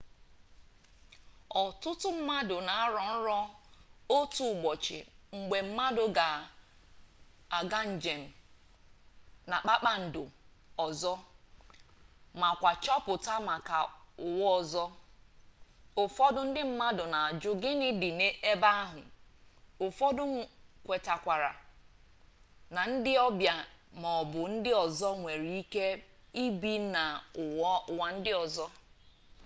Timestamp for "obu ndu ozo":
24.21-25.09